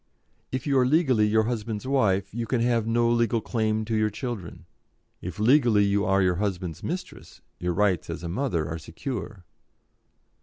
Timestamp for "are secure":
8.67-9.45